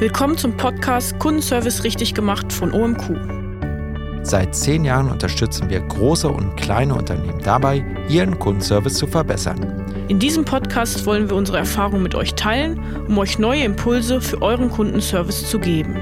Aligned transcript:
Willkommen 0.00 0.38
zum 0.38 0.56
Podcast 0.56 1.18
Kundenservice 1.18 1.84
richtig 1.84 2.14
gemacht 2.14 2.50
von 2.54 2.72
OMQ. 2.72 4.24
Seit 4.24 4.56
zehn 4.56 4.86
Jahren 4.86 5.10
unterstützen 5.10 5.68
wir 5.68 5.80
große 5.80 6.26
und 6.26 6.56
kleine 6.56 6.94
Unternehmen 6.94 7.38
dabei, 7.42 7.84
ihren 8.08 8.38
Kundenservice 8.38 8.94
zu 8.94 9.06
verbessern. 9.06 9.84
In 10.08 10.18
diesem 10.18 10.46
Podcast 10.46 11.04
wollen 11.04 11.28
wir 11.28 11.36
unsere 11.36 11.58
Erfahrungen 11.58 12.02
mit 12.02 12.14
euch 12.14 12.34
teilen, 12.34 12.80
um 13.08 13.18
euch 13.18 13.38
neue 13.38 13.62
Impulse 13.62 14.22
für 14.22 14.40
euren 14.40 14.70
Kundenservice 14.70 15.50
zu 15.50 15.58
geben. 15.58 15.94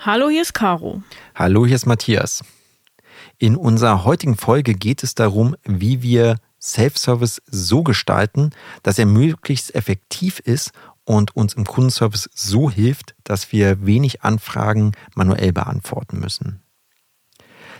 Hallo, 0.00 0.28
hier 0.28 0.42
ist 0.42 0.54
Caro. 0.54 1.02
Hallo, 1.36 1.66
hier 1.66 1.76
ist 1.76 1.86
Matthias. 1.86 2.42
In 3.42 3.56
unserer 3.56 4.04
heutigen 4.04 4.36
Folge 4.36 4.72
geht 4.72 5.02
es 5.02 5.16
darum, 5.16 5.56
wie 5.64 6.00
wir 6.00 6.36
Self-Service 6.60 7.42
so 7.46 7.82
gestalten, 7.82 8.50
dass 8.84 9.00
er 9.00 9.06
möglichst 9.06 9.74
effektiv 9.74 10.38
ist 10.38 10.70
und 11.04 11.34
uns 11.34 11.54
im 11.54 11.64
Kundenservice 11.64 12.30
so 12.36 12.70
hilft, 12.70 13.16
dass 13.24 13.50
wir 13.50 13.84
wenig 13.84 14.22
Anfragen 14.22 14.92
manuell 15.16 15.52
beantworten 15.52 16.20
müssen. 16.20 16.62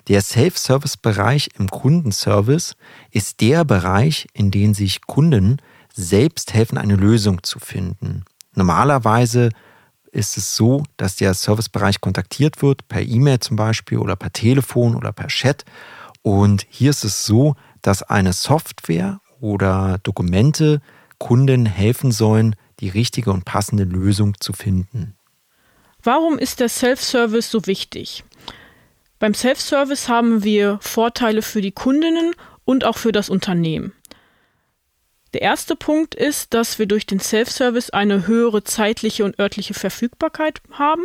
Der 0.09 0.21
Self-Service-Bereich 0.23 1.51
im 1.57 1.69
Kundenservice 1.69 2.75
ist 3.13 3.41
der 3.41 3.65
Bereich, 3.65 4.27
in 4.33 4.51
dem 4.51 4.75
sich 4.75 5.03
Kunden 5.03 5.59
selbst 5.95 6.55
helfen, 6.55 6.77
eine 6.77 6.97
Lösung 6.97 7.45
zu 7.45 7.61
finden. 7.61 8.25
Normalerweise 8.57 9.51
ist 10.13 10.37
es 10.37 10.55
so, 10.55 10.85
dass 10.97 11.17
der 11.17 11.35
Servicebereich 11.35 12.01
kontaktiert 12.01 12.63
wird, 12.63 12.87
per 12.87 13.03
E-Mail 13.03 13.41
zum 13.41 13.57
Beispiel 13.57 13.99
oder 13.99 14.15
per 14.15 14.33
Telefon 14.33 14.95
oder 14.95 15.13
per 15.13 15.29
Chat. 15.29 15.65
Und 16.21 16.67
hier 16.69 16.91
ist 16.91 17.03
es 17.03 17.27
so, 17.27 17.57
dass 17.81 18.03
eine 18.03 18.33
Software 18.33 19.21
oder 19.41 19.99
Dokumente 20.03 20.81
Kunden 21.19 21.67
helfen 21.67 22.13
sollen, 22.13 22.55
die 22.81 22.89
richtige 22.89 23.33
und 23.33 23.45
passende 23.45 23.85
Lösung 23.85 24.39
zu 24.41 24.53
finden. 24.53 25.17
Warum 26.03 26.39
ist 26.39 26.61
der 26.61 26.69
Self-Service 26.69 27.51
so 27.51 27.67
wichtig? 27.67 28.25
Beim 29.19 29.35
Self-Service 29.35 30.09
haben 30.09 30.43
wir 30.43 30.79
Vorteile 30.81 31.43
für 31.43 31.61
die 31.61 31.71
Kundinnen 31.71 32.33
und 32.65 32.85
auch 32.85 32.99
für 32.99 33.13
das 33.13 33.31
Unternehmen. 33.31 33.93
Der 35.35 35.43
erste 35.43 35.77
Punkt 35.77 36.15
ist, 36.15 36.53
dass 36.53 36.79
wir 36.79 36.87
durch 36.87 37.07
den 37.07 37.21
Self-Service 37.21 37.91
eine 37.91 38.27
höhere 38.27 38.65
zeitliche 38.65 39.25
und 39.25 39.39
örtliche 39.39 39.75
Verfügbarkeit 39.75 40.61
haben. 40.73 41.03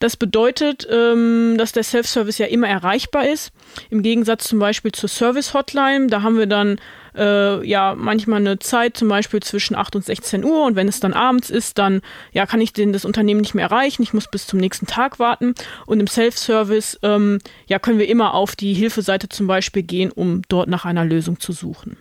Das 0.00 0.16
bedeutet, 0.16 0.86
ähm, 0.90 1.54
dass 1.56 1.72
der 1.72 1.84
Self-Service 1.84 2.38
ja 2.38 2.46
immer 2.46 2.68
erreichbar 2.68 3.28
ist. 3.28 3.52
Im 3.90 4.02
Gegensatz 4.02 4.48
zum 4.48 4.58
Beispiel 4.58 4.92
zur 4.92 5.08
Service-Hotline, 5.08 6.08
da 6.08 6.22
haben 6.22 6.36
wir 6.36 6.46
dann 6.46 6.80
äh, 7.14 7.64
ja 7.66 7.94
manchmal 7.96 8.40
eine 8.40 8.58
Zeit, 8.58 8.96
zum 8.96 9.08
Beispiel 9.08 9.40
zwischen 9.40 9.76
8 9.76 9.96
und 9.96 10.04
16 10.04 10.44
Uhr. 10.44 10.64
Und 10.64 10.74
wenn 10.74 10.88
es 10.88 11.00
dann 11.00 11.12
abends 11.12 11.48
ist, 11.50 11.78
dann 11.78 12.00
ja 12.32 12.44
kann 12.46 12.60
ich 12.60 12.72
den, 12.72 12.92
das 12.92 13.04
Unternehmen 13.04 13.40
nicht 13.40 13.54
mehr 13.54 13.66
erreichen. 13.66 14.02
Ich 14.02 14.12
muss 14.12 14.28
bis 14.28 14.46
zum 14.46 14.58
nächsten 14.58 14.86
Tag 14.86 15.18
warten. 15.18 15.54
Und 15.86 16.00
im 16.00 16.06
Self-Service 16.06 16.98
ähm, 17.02 17.38
ja 17.66 17.78
können 17.78 17.98
wir 17.98 18.08
immer 18.08 18.34
auf 18.34 18.56
die 18.56 18.74
Hilfeseite 18.74 19.28
zum 19.28 19.46
Beispiel 19.46 19.84
gehen, 19.84 20.10
um 20.10 20.42
dort 20.48 20.68
nach 20.68 20.84
einer 20.84 21.04
Lösung 21.04 21.38
zu 21.38 21.52
suchen. 21.52 21.96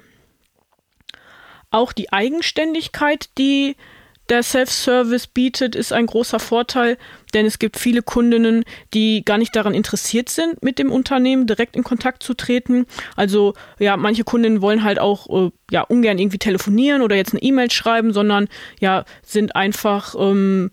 Auch 1.73 1.91
die 1.91 2.13
Eigenständigkeit, 2.13 3.29
die 3.39 3.75
der 4.29 4.43
Self-Service 4.43 5.25
bietet, 5.25 5.75
ist 5.75 5.91
ein 5.91 6.05
großer 6.05 6.39
Vorteil, 6.39 6.99
denn 7.33 7.47
es 7.47 7.57
gibt 7.57 7.79
viele 7.79 8.03
Kundinnen, 8.03 8.63
die 8.93 9.25
gar 9.25 9.39
nicht 9.39 9.55
daran 9.55 9.73
interessiert 9.73 10.29
sind, 10.29 10.61
mit 10.61 10.77
dem 10.77 10.91
Unternehmen 10.91 11.47
direkt 11.47 11.75
in 11.75 11.83
Kontakt 11.83 12.21
zu 12.21 12.35
treten. 12.35 12.85
Also 13.16 13.55
ja, 13.79 13.97
manche 13.97 14.23
Kundinnen 14.23 14.61
wollen 14.61 14.83
halt 14.83 14.99
auch 14.99 15.47
äh, 15.47 15.51
ja 15.71 15.81
ungern 15.81 16.19
irgendwie 16.19 16.38
telefonieren 16.38 17.01
oder 17.01 17.16
jetzt 17.16 17.34
eine 17.34 17.41
E-Mail 17.41 17.72
schreiben, 17.72 18.13
sondern 18.13 18.50
ja 18.79 19.03
sind 19.23 19.55
einfach 19.55 20.13
ähm, 20.16 20.69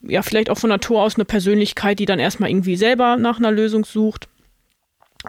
ja 0.00 0.22
vielleicht 0.22 0.48
auch 0.48 0.58
von 0.58 0.70
Natur 0.70 1.02
aus 1.02 1.16
eine 1.16 1.24
Persönlichkeit, 1.24 1.98
die 1.98 2.06
dann 2.06 2.20
erstmal 2.20 2.50
irgendwie 2.50 2.76
selber 2.76 3.16
nach 3.16 3.38
einer 3.38 3.50
Lösung 3.50 3.84
sucht. 3.84 4.28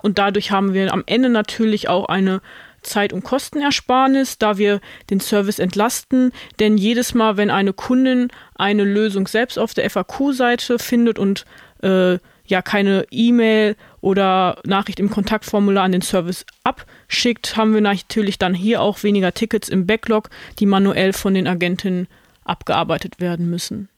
Und 0.04 0.20
dadurch 0.20 0.52
haben 0.52 0.76
wir 0.76 0.94
am 0.94 1.02
Ende 1.08 1.30
natürlich 1.30 1.90
auch 1.90 2.06
eine 2.06 2.40
Zeit- 2.82 3.14
und 3.14 3.24
Kostenersparnis, 3.24 4.38
da 4.38 4.58
wir 4.58 4.80
den 5.10 5.20
Service 5.20 5.60
entlasten. 5.60 6.32
Denn 6.60 6.78
jedes 6.78 7.14
Mal, 7.14 7.38
wenn 7.38 7.50
eine 7.50 7.74
Kundin 7.74 8.30
eine 8.56 8.84
Lösung 8.84 9.28
selbst 9.28 9.60
auf 9.60 9.74
der 9.74 9.90
FAQ-Seite 9.90 10.80
findet 10.80 11.20
und 11.20 11.46
äh, 11.82 12.18
ja 12.46 12.62
keine 12.62 13.06
E-Mail 13.12 13.76
oder 14.02 14.60
Nachricht 14.66 15.00
im 15.00 15.10
Kontaktformular 15.10 15.84
an 15.84 15.92
den 15.92 16.02
Service 16.02 16.46
abschickt, 16.64 17.58
haben 17.58 17.74
wir 17.74 17.82
natürlich 17.82 18.40
dann 18.40 18.54
hier 18.54 18.82
auch 18.82 19.04
weniger 19.04 19.34
Tickets 19.34 19.70
im 19.70 19.86
Backlog, 19.86 20.30
die 20.60 20.66
manuell 20.66 21.14
von 21.14 21.34
den 21.34 21.48
Agentinnen 21.48 22.08
abgearbeitet 22.46 23.20
werden 23.20 23.50
müssen. 23.50 23.90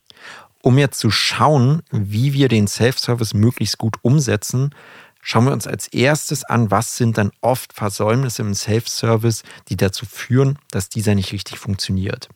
Um 0.61 0.77
jetzt 0.77 0.99
zu 0.99 1.09
schauen, 1.09 1.83
wie 1.91 2.33
wir 2.33 2.49
den 2.49 2.67
Self-Service 2.67 3.33
möglichst 3.33 3.77
gut 3.77 3.95
umsetzen, 4.01 4.71
Schauen 5.21 5.45
wir 5.45 5.51
uns 5.51 5.67
als 5.67 5.87
erstes 5.87 6.43
an, 6.43 6.71
was 6.71 6.97
sind 6.97 7.17
dann 7.17 7.31
oft 7.41 7.73
Versäumnisse 7.73 8.41
im 8.41 8.53
Self-Service, 8.53 9.43
die 9.67 9.77
dazu 9.77 10.05
führen, 10.05 10.57
dass 10.71 10.89
dieser 10.89 11.15
nicht 11.15 11.33
richtig 11.33 11.59
funktioniert. 11.59 12.29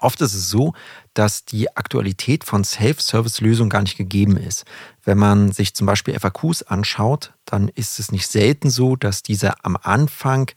Oft 0.00 0.20
ist 0.20 0.34
es 0.34 0.50
so, 0.50 0.74
dass 1.14 1.44
die 1.44 1.74
Aktualität 1.76 2.44
von 2.44 2.62
Self-Service-Lösungen 2.62 3.70
gar 3.70 3.82
nicht 3.82 3.96
gegeben 3.96 4.36
ist. 4.36 4.64
Wenn 5.04 5.18
man 5.18 5.50
sich 5.50 5.74
zum 5.74 5.86
Beispiel 5.86 6.18
FAQs 6.18 6.62
anschaut, 6.62 7.32
dann 7.46 7.68
ist 7.68 7.98
es 7.98 8.12
nicht 8.12 8.26
selten 8.28 8.68
so, 8.70 8.96
dass 8.96 9.22
diese 9.22 9.64
am 9.64 9.78
Anfang 9.80 10.50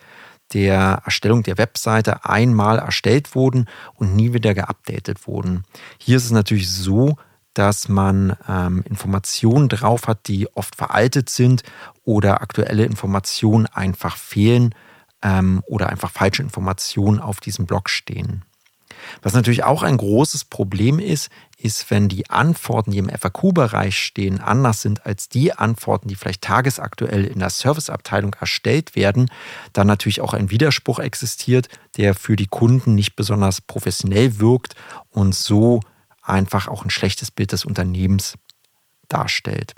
der 0.54 1.02
Erstellung 1.06 1.44
der 1.44 1.58
Webseite 1.58 2.26
einmal 2.26 2.78
erstellt 2.80 3.36
wurden 3.36 3.70
und 3.96 4.16
nie 4.16 4.34
wieder 4.34 4.54
geupdatet 4.54 5.26
wurden. 5.26 5.64
Hier 5.98 6.18
ist 6.18 6.26
es 6.26 6.32
natürlich 6.32 6.70
so, 6.70 7.16
dass 7.54 7.90
man 7.90 8.38
ähm, 8.48 8.84
Informationen 8.88 9.70
drauf 9.70 10.08
hat, 10.08 10.28
die 10.28 10.48
oft 10.56 10.76
veraltet 10.76 11.30
sind 11.30 11.64
oder 12.04 12.42
aktuelle 12.42 12.86
Informationen 12.86 13.66
einfach 13.68 14.18
fehlen 14.18 14.74
ähm, 15.22 15.62
oder 15.68 15.90
einfach 15.90 16.12
falsche 16.12 16.42
Informationen 16.42 17.20
auf 17.20 17.40
diesem 17.40 17.66
Blog 17.66 17.90
stehen. 17.90 18.44
Was 19.22 19.34
natürlich 19.34 19.64
auch 19.64 19.84
ein 19.84 19.98
großes 19.98 20.46
Problem 20.46 21.00
ist, 21.00 21.30
ist, 21.58 21.92
wenn 21.92 22.10
die 22.10 22.30
Antworten, 22.30 22.92
die 22.92 22.98
im 22.98 23.10
FAQ-Bereich 23.10 23.98
stehen, 23.98 24.40
anders 24.40 24.82
sind 24.82 25.06
als 25.06 25.30
die 25.30 25.54
Antworten, 25.54 26.08
die 26.08 26.16
vielleicht 26.16 26.42
tagesaktuell 26.42 27.26
in 27.26 27.40
der 27.40 27.50
Serviceabteilung 27.50 28.36
erstellt 28.40 28.96
werden, 28.96 29.30
dann 29.74 29.88
natürlich 29.88 30.22
auch 30.22 30.34
ein 30.34 30.50
Widerspruch 30.50 31.00
existiert, 31.00 31.68
der 31.98 32.16
für 32.16 32.36
die 32.36 32.48
Kunden 32.48 32.96
nicht 32.96 33.16
besonders 33.16 33.62
professionell 33.62 34.40
wirkt 34.40 34.76
und 35.12 35.36
so 35.36 35.82
einfach 36.22 36.68
auch 36.68 36.84
ein 36.84 36.90
schlechtes 36.90 37.32
Bild 37.32 37.52
des 37.52 37.66
Unternehmens 37.66 38.36
darstellt. 39.08 39.74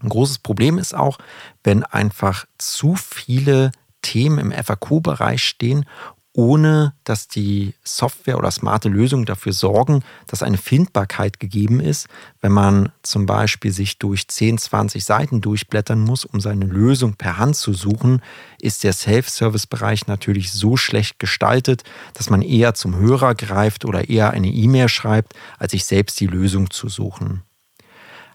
Ein 0.00 0.08
großes 0.08 0.38
Problem 0.38 0.78
ist 0.78 0.94
auch, 0.94 1.18
wenn 1.62 1.82
einfach 1.82 2.46
zu 2.58 2.94
viele 2.94 3.72
Themen 4.02 4.38
im 4.38 4.52
FAQ-Bereich 4.52 5.42
stehen 5.42 5.86
ohne 6.36 6.94
dass 7.04 7.28
die 7.28 7.74
Software 7.84 8.38
oder 8.38 8.50
smarte 8.50 8.88
Lösungen 8.88 9.24
dafür 9.24 9.52
sorgen, 9.52 10.02
dass 10.26 10.42
eine 10.42 10.56
Findbarkeit 10.56 11.38
gegeben 11.38 11.78
ist. 11.78 12.08
Wenn 12.40 12.50
man 12.50 12.90
zum 13.02 13.24
Beispiel 13.24 13.70
sich 13.70 13.98
durch 13.98 14.26
10, 14.26 14.58
20 14.58 15.04
Seiten 15.04 15.40
durchblättern 15.40 16.00
muss, 16.00 16.24
um 16.24 16.40
seine 16.40 16.66
Lösung 16.66 17.14
per 17.14 17.38
Hand 17.38 17.54
zu 17.54 17.72
suchen, 17.72 18.20
ist 18.60 18.82
der 18.82 18.92
Self-Service-Bereich 18.92 20.08
natürlich 20.08 20.52
so 20.52 20.76
schlecht 20.76 21.20
gestaltet, 21.20 21.84
dass 22.14 22.30
man 22.30 22.42
eher 22.42 22.74
zum 22.74 22.96
Hörer 22.96 23.36
greift 23.36 23.84
oder 23.84 24.08
eher 24.08 24.32
eine 24.32 24.48
E-Mail 24.48 24.88
schreibt, 24.88 25.34
als 25.58 25.70
sich 25.70 25.84
selbst 25.84 26.18
die 26.18 26.26
Lösung 26.26 26.70
zu 26.70 26.88
suchen. 26.88 27.44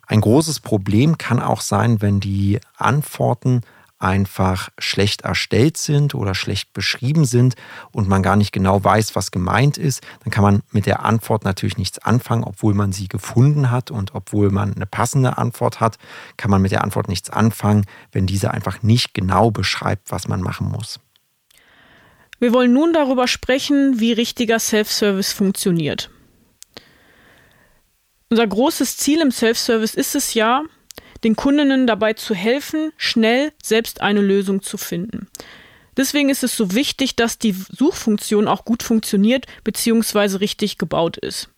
Ein 0.07 0.21
großes 0.21 0.61
Problem 0.61 1.17
kann 1.17 1.41
auch 1.41 1.61
sein, 1.61 2.02
wenn 2.02 2.22
die 2.22 2.59
Antworten 2.78 3.61
einfach 3.99 4.69
schlecht 4.79 5.22
erstellt 5.22 5.78
sind 5.78 6.16
oder 6.16 6.34
schlecht 6.34 6.73
beschrieben 6.73 7.25
sind 7.25 7.55
und 7.91 8.07
man 8.07 8.23
gar 8.23 8.35
nicht 8.35 8.51
genau 8.51 8.84
weiß, 8.84 9.16
was 9.16 9.31
gemeint 9.31 9.78
ist, 9.78 10.01
dann 10.23 10.31
kann 10.31 10.43
man 10.43 10.63
mit 10.72 10.85
der 10.85 11.03
Antwort 11.03 11.43
natürlich 11.43 11.78
nichts 11.78 11.99
anfangen, 11.99 12.43
obwohl 12.43 12.73
man 12.73 12.91
sie 12.91 13.07
gefunden 13.07 13.69
hat 13.69 13.91
und 13.91 14.16
obwohl 14.16 14.49
man 14.51 14.73
eine 14.73 14.85
passende 14.85 15.37
Antwort 15.37 15.79
hat, 15.79 15.97
kann 16.37 16.49
man 16.49 16.61
mit 16.61 16.72
der 16.72 16.84
Antwort 16.84 17.09
nichts 17.09 17.29
anfangen, 17.29 17.85
wenn 18.11 18.25
diese 18.25 18.51
einfach 18.51 18.81
nicht 18.81 19.13
genau 19.13 19.51
beschreibt, 19.51 20.11
was 20.11 20.28
man 20.28 20.41
machen 20.41 20.69
muss. 20.69 20.99
Wir 22.40 22.53
wollen 22.53 22.72
nun 22.72 22.93
darüber 22.93 23.28
sprechen, 23.28 23.99
wie 23.99 24.13
richtiger 24.13 24.59
Self-Service 24.59 25.34
funktioniert. 25.34 26.09
Unser 28.29 28.47
großes 28.47 28.95
Ziel 28.95 29.22
im 29.22 29.31
Self-Service 29.31 29.95
ist 29.95 30.16
es 30.16 30.34
ja, 30.35 30.63
den 31.23 31.35
Kundinnen 31.35 31.87
dabei 31.87 32.13
zu 32.13 32.33
helfen, 32.33 32.91
schnell 32.97 33.51
selbst 33.61 34.01
eine 34.01 34.21
Lösung 34.21 34.61
zu 34.61 34.77
finden. 34.77 35.27
Deswegen 35.97 36.29
ist 36.29 36.43
es 36.43 36.55
so 36.55 36.73
wichtig, 36.73 37.16
dass 37.16 37.39
die 37.39 37.51
Suchfunktion 37.51 38.47
auch 38.47 38.63
gut 38.63 38.83
funktioniert 38.83 39.45
bzw. 39.63 40.37
richtig 40.37 40.77
gebaut 40.77 41.17
ist. 41.17 41.49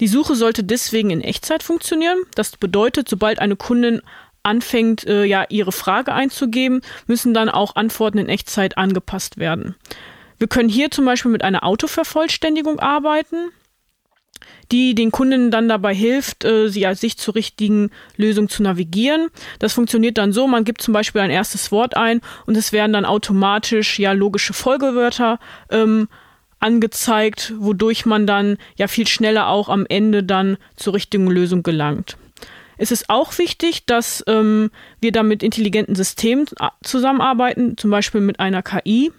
Die 0.00 0.08
Suche 0.08 0.34
sollte 0.34 0.64
deswegen 0.64 1.10
in 1.10 1.20
Echtzeit 1.20 1.62
funktionieren. 1.62 2.18
Das 2.34 2.56
bedeutet, 2.56 3.08
sobald 3.08 3.38
eine 3.38 3.56
Kundin 3.56 4.02
anfängt, 4.42 5.06
äh, 5.06 5.24
ja, 5.24 5.46
ihre 5.48 5.72
Frage 5.72 6.12
einzugeben, 6.12 6.82
müssen 7.06 7.32
dann 7.32 7.48
auch 7.48 7.76
Antworten 7.76 8.18
in 8.18 8.28
Echtzeit 8.28 8.76
angepasst 8.76 9.38
werden. 9.38 9.76
Wir 10.38 10.48
können 10.48 10.68
hier 10.68 10.90
zum 10.90 11.04
Beispiel 11.04 11.30
mit 11.30 11.44
einer 11.44 11.62
Autovervollständigung 11.62 12.80
arbeiten, 12.80 13.52
die 14.70 14.94
den 14.94 15.10
Kunden 15.10 15.50
dann 15.50 15.68
dabei 15.68 15.94
hilft, 15.94 16.44
äh, 16.44 16.68
sie 16.68 16.86
als 16.86 17.00
sich 17.00 17.16
zur 17.16 17.34
richtigen 17.34 17.90
Lösung 18.16 18.48
zu 18.48 18.62
navigieren. 18.62 19.28
Das 19.58 19.72
funktioniert 19.72 20.18
dann 20.18 20.32
so, 20.32 20.46
man 20.46 20.64
gibt 20.64 20.82
zum 20.82 20.94
Beispiel 20.94 21.20
ein 21.20 21.30
erstes 21.30 21.72
Wort 21.72 21.96
ein 21.96 22.20
und 22.46 22.56
es 22.56 22.72
werden 22.72 22.92
dann 22.92 23.04
automatisch 23.04 23.98
ja 23.98 24.12
logische 24.12 24.52
Folgewörter 24.52 25.38
ähm, 25.70 26.08
angezeigt, 26.60 27.52
wodurch 27.58 28.06
man 28.06 28.26
dann 28.26 28.56
ja 28.76 28.86
viel 28.86 29.08
schneller 29.08 29.48
auch 29.48 29.68
am 29.68 29.84
Ende 29.88 30.22
dann 30.22 30.56
zur 30.76 30.94
richtigen 30.94 31.26
Lösung 31.28 31.62
gelangt. 31.62 32.16
Es 32.78 32.90
ist 32.90 33.10
auch 33.10 33.36
wichtig, 33.38 33.86
dass 33.86 34.24
ähm, 34.26 34.70
wir 35.00 35.12
da 35.12 35.22
mit 35.22 35.42
intelligenten 35.42 35.94
Systemen 35.94 36.46
zusammenarbeiten, 36.82 37.76
zum 37.76 37.90
Beispiel 37.90 38.20
mit 38.20 38.40
einer 38.40 38.62
KI, 38.62 39.12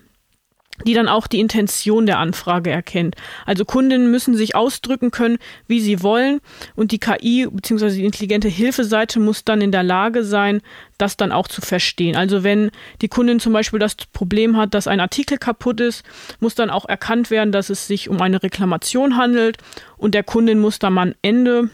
die 0.86 0.94
dann 0.94 1.08
auch 1.08 1.28
die 1.28 1.40
Intention 1.40 2.06
der 2.06 2.18
Anfrage 2.18 2.72
erkennt. 2.72 3.16
Also 3.46 3.64
Kunden 3.64 4.10
müssen 4.10 4.36
sich 4.36 4.56
ausdrücken 4.56 5.12
können, 5.12 5.38
wie 5.68 5.80
sie 5.80 6.02
wollen 6.02 6.42
und 6.76 6.92
die 6.92 7.00
KI 7.00 7.48
bzw. 7.50 7.92
die 7.92 8.06
intelligente 8.06 8.48
Hilfeseite 8.48 9.20
muss 9.20 9.46
dann 9.46 9.62
in 9.62 9.72
der 9.72 9.84
Lage 9.84 10.24
sein, 10.24 10.62
das 10.98 11.16
dann 11.16 11.32
auch 11.32 11.48
zu 11.48 11.62
verstehen. 11.62 12.16
Also 12.16 12.44
wenn 12.44 12.72
die 13.02 13.08
Kundin 13.08 13.40
zum 13.40 13.54
Beispiel 13.54 13.80
das 13.80 13.96
Problem 13.96 14.58
hat, 14.58 14.74
dass 14.74 14.88
ein 14.88 15.00
Artikel 15.00 15.38
kaputt 15.38 15.80
ist, 15.80 16.04
muss 16.40 16.56
dann 16.56 16.70
auch 16.70 16.86
erkannt 16.86 17.30
werden, 17.30 17.52
dass 17.52 17.70
es 17.70 17.88
sich 17.88 18.10
um 18.10 18.22
eine 18.22 18.42
Reklamation 18.42 19.16
handelt 19.16 19.58
und 19.98 20.16
der 20.16 20.24
Kundin 20.24 20.60
muss 20.60 20.80
dann 20.80 20.98
am 20.98 21.14
Ende 21.22 21.70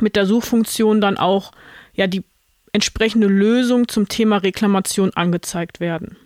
mit 0.00 0.16
der 0.16 0.26
Suchfunktion 0.26 1.00
dann 1.00 1.18
auch 1.18 1.52
ja 1.94 2.06
die 2.06 2.24
entsprechende 2.72 3.26
Lösung 3.26 3.88
zum 3.88 4.08
Thema 4.08 4.38
Reklamation 4.38 5.10
angezeigt 5.14 5.80
werden. 5.80 6.16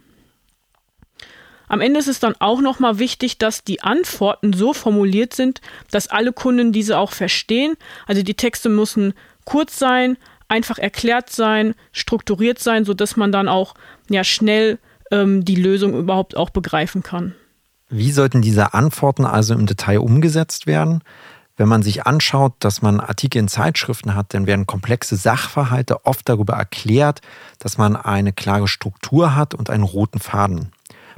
Am 1.72 1.80
Ende 1.80 2.00
ist 2.00 2.06
es 2.06 2.20
dann 2.20 2.34
auch 2.38 2.60
nochmal 2.60 2.98
wichtig, 2.98 3.38
dass 3.38 3.64
die 3.64 3.82
Antworten 3.82 4.52
so 4.52 4.74
formuliert 4.74 5.32
sind, 5.32 5.62
dass 5.90 6.06
alle 6.06 6.34
Kunden 6.34 6.70
diese 6.70 6.98
auch 6.98 7.12
verstehen. 7.12 7.76
Also 8.06 8.22
die 8.22 8.34
Texte 8.34 8.68
müssen 8.68 9.14
kurz 9.46 9.78
sein, 9.78 10.18
einfach 10.48 10.76
erklärt 10.76 11.30
sein, 11.30 11.74
strukturiert 11.90 12.58
sein, 12.58 12.84
sodass 12.84 13.16
man 13.16 13.32
dann 13.32 13.48
auch 13.48 13.72
ja, 14.10 14.22
schnell 14.22 14.80
ähm, 15.10 15.46
die 15.46 15.54
Lösung 15.54 15.94
überhaupt 15.98 16.36
auch 16.36 16.50
begreifen 16.50 17.02
kann. 17.02 17.34
Wie 17.88 18.12
sollten 18.12 18.42
diese 18.42 18.74
Antworten 18.74 19.24
also 19.24 19.54
im 19.54 19.64
Detail 19.64 20.00
umgesetzt 20.00 20.66
werden? 20.66 21.00
Wenn 21.56 21.68
man 21.68 21.82
sich 21.82 22.06
anschaut, 22.06 22.52
dass 22.58 22.82
man 22.82 23.00
Artikel 23.00 23.38
in 23.38 23.48
Zeitschriften 23.48 24.14
hat, 24.14 24.34
dann 24.34 24.46
werden 24.46 24.66
komplexe 24.66 25.16
Sachverhalte 25.16 26.04
oft 26.04 26.28
darüber 26.28 26.54
erklärt, 26.54 27.22
dass 27.58 27.78
man 27.78 27.96
eine 27.96 28.34
klare 28.34 28.68
Struktur 28.68 29.36
hat 29.36 29.54
und 29.54 29.70
einen 29.70 29.84
roten 29.84 30.18
Faden. 30.18 30.72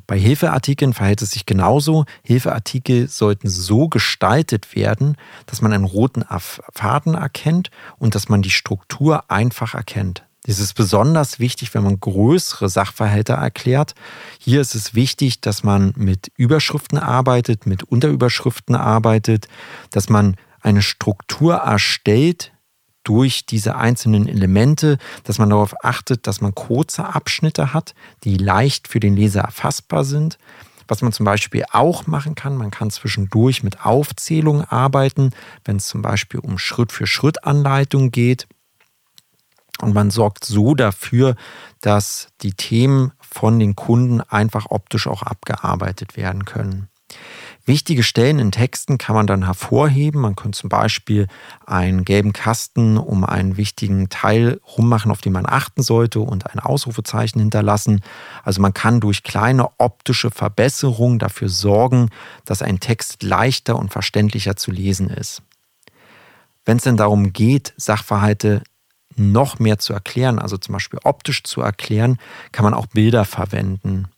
Bei 0.06 0.19
Hilfeartikeln 0.19 0.93
verhält 0.93 1.23
es 1.23 1.31
sich 1.31 1.47
genauso. 1.47 2.05
Hilfeartikel 2.23 3.09
sollten 3.09 3.49
so 3.49 3.89
gestaltet 3.89 4.75
werden, 4.77 5.17
dass 5.47 5.62
man 5.62 5.73
einen 5.73 5.85
roten 5.85 6.25
Faden 6.73 7.15
erkennt 7.15 7.71
und 7.99 8.15
dass 8.15 8.29
man 8.29 8.43
die 8.43 8.51
Struktur 8.51 9.31
einfach 9.31 9.75
erkennt. 9.75 10.25
Das 10.47 10.59
ist 10.59 10.75
besonders 10.75 11.39
wichtig, 11.39 11.73
wenn 11.73 11.85
man 11.85 11.99
größere 11.99 12.69
Sachverhalte 12.69 13.33
erklärt. 13.33 13.95
Hier 14.39 14.61
ist 14.61 14.75
es 14.75 14.95
wichtig, 14.95 15.41
dass 15.41 15.62
man 15.62 15.95
mit 15.97 16.31
Überschriften 16.37 16.99
arbeitet, 16.99 17.67
mit 17.67 17.83
Unterüberschriften 17.83 18.75
arbeitet, 18.75 19.49
dass 19.91 20.11
man 20.11 20.37
eine 20.61 20.83
Struktur 20.83 21.55
erstellt, 21.55 22.53
durch 23.05 23.47
diese 23.47 23.77
einzelnen 23.77 24.27
Elemente, 24.27 24.99
dass 25.25 25.39
man 25.39 25.51
darauf 25.51 25.85
achtet, 25.85 26.27
dass 26.27 26.41
man 26.41 26.55
kurze 26.55 27.05
Abschnitte 27.05 27.73
hat, 27.73 27.95
die 28.25 28.37
leicht 28.37 28.89
für 28.89 29.01
den 29.01 29.15
Leser 29.17 29.43
erfassbar 29.43 30.05
sind. 30.05 30.39
Was 30.89 31.01
man 31.01 31.12
zum 31.12 31.25
Beispiel 31.25 31.65
auch 31.73 32.06
machen 32.06 32.35
kann, 32.35 32.56
man 32.56 32.71
kann 32.71 32.91
zwischendurch 32.91 33.62
mit 33.62 33.87
Aufzählungen 33.87 34.65
arbeiten, 34.65 35.31
wenn 35.65 35.77
es 35.77 35.87
zum 35.87 36.03
Beispiel 36.03 36.41
um 36.41 36.59
Schritt-für-Schritt-Anleitung 36.59 38.11
geht. 38.11 38.47
Und 39.81 39.95
man 39.95 40.11
sorgt 40.11 40.45
so 40.45 40.75
dafür, 40.75 41.37
dass 41.81 42.29
die 42.43 42.53
Themen 42.53 43.12
von 43.21 43.59
den 43.59 43.75
Kunden 43.75 44.21
einfach 44.21 44.67
optisch 44.69 45.06
auch 45.06 45.23
abgearbeitet 45.23 46.17
werden 46.17 46.45
können. 46.45 46.89
Wichtige 47.66 48.02
Stellen 48.02 48.38
in 48.38 48.52
Texten 48.52 48.99
kann 48.99 49.16
man 49.16 49.26
dann 49.26 49.46
hervorheben. 49.46 50.20
Man 50.20 50.37
könnte 50.37 50.58
zum 50.58 50.69
Beispiel 50.69 51.28
einen 51.64 52.05
gelben 52.05 52.34
Kasten 52.34 52.99
um 52.99 53.25
einen 53.25 53.56
wichtigen 53.56 54.11
Teil 54.11 54.61
rummachen, 54.76 55.11
auf 55.11 55.22
den 55.22 55.32
man 55.32 55.46
achten 55.46 55.82
sollte 55.82 56.20
und 56.20 56.52
ein 56.52 56.58
Ausrufezeichen 56.58 57.40
hinterlassen. 57.40 58.02
Also 58.43 58.61
man 58.61 58.75
kann 58.75 59.00
durch 59.00 59.22
kleine 59.22 59.70
optische 59.78 60.31
Verbesserungen 60.31 61.19
dafür 61.19 61.49
sorgen, 61.49 62.11
dass 62.44 62.61
ein 62.61 62.81
Text 62.81 63.22
leichter 63.22 63.76
und 63.76 63.90
verständlicher 63.90 64.56
zu 64.56 64.70
lesen 64.70 65.08
ist. 65.08 65.43
Wenn 66.67 66.76
es 66.76 66.84
denn 66.84 66.99
darum 66.99 67.32
geht, 67.32 67.72
Sachverhalte 67.78 68.62
noch 69.17 69.58
mehr 69.58 69.78
zu 69.78 69.94
erklären, 69.94 70.38
also 70.38 70.58
zum 70.58 70.75
Beispiel 70.75 71.00
optisch 71.05 71.44
zu 71.44 71.62
erklären, 71.62 72.19
kann 72.52 72.64
man 72.64 72.75
auch 72.75 72.87
Bilder 72.87 73.25
verwenden. 73.25 74.08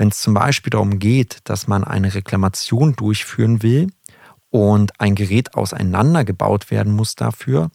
Wenn 0.00 0.08
es 0.08 0.22
zum 0.22 0.32
Beispiel 0.32 0.70
darum 0.70 0.98
geht, 0.98 1.40
dass 1.44 1.68
man 1.68 1.84
eine 1.84 2.14
Reklamation 2.14 2.96
durchführen 2.96 3.62
will 3.62 3.88
und 4.48 4.98
ein 4.98 5.14
Gerät 5.14 5.54
auseinandergebaut 5.54 6.70
werden 6.70 6.94
muss 6.94 7.16
dafür, 7.16 7.70